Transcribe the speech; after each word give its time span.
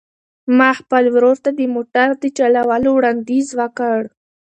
ما 0.57 0.69
خپل 0.79 1.03
ورور 1.15 1.37
ته 1.45 1.51
د 1.59 1.61
موټر 1.75 2.07
د 2.21 2.23
چلولو 2.37 2.89
وړاندیز 2.97 3.47
وکړ. 3.59 3.99